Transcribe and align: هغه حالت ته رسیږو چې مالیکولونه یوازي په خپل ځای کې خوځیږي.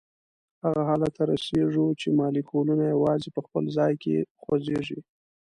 هغه 0.63 0.81
حالت 0.89 1.11
ته 1.17 1.23
رسیږو 1.31 1.87
چې 2.01 2.07
مالیکولونه 2.19 2.83
یوازي 2.93 3.29
په 3.35 3.41
خپل 3.45 3.63
ځای 3.77 3.93
کې 4.03 4.15
خوځیږي. 4.41 4.99